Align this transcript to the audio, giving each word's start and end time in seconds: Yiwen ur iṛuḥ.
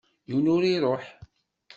Yiwen 0.29 0.51
ur 0.55 0.63
iṛuḥ. 0.65 1.05